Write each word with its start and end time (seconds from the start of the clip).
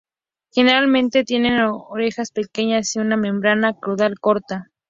Generalmente 0.51 1.23
tienen 1.25 1.59
orejas 1.61 2.31
pequeñas 2.31 2.95
y 2.95 2.99
una 2.99 3.17
membrana 3.17 3.77
caudal 3.79 4.19
corta. 4.19 4.71